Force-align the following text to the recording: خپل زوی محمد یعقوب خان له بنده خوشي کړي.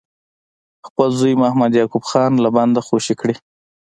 خپل 0.87 1.09
زوی 1.19 1.33
محمد 1.43 1.71
یعقوب 1.79 2.03
خان 2.09 2.31
له 2.43 2.49
بنده 2.57 2.81
خوشي 2.87 3.15
کړي. 3.21 3.35